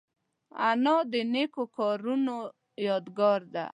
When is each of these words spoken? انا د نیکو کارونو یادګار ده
انا 0.69 0.95
د 1.11 1.13
نیکو 1.33 1.63
کارونو 1.77 2.35
یادګار 2.87 3.41
ده 3.53 3.65